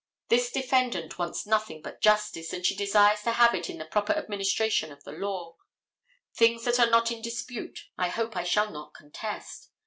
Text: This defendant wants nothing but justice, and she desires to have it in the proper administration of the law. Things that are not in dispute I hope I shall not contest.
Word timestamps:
This 0.29 0.51
defendant 0.51 1.19
wants 1.19 1.45
nothing 1.45 1.79
but 1.83 2.01
justice, 2.01 2.53
and 2.53 2.65
she 2.65 2.75
desires 2.75 3.21
to 3.21 3.33
have 3.33 3.53
it 3.53 3.69
in 3.69 3.77
the 3.77 3.85
proper 3.85 4.13
administration 4.13 4.91
of 4.91 5.03
the 5.03 5.11
law. 5.11 5.57
Things 6.33 6.63
that 6.63 6.79
are 6.79 6.89
not 6.89 7.11
in 7.11 7.21
dispute 7.21 7.85
I 7.99 8.09
hope 8.09 8.35
I 8.35 8.43
shall 8.43 8.71
not 8.71 8.95
contest. 8.95 9.69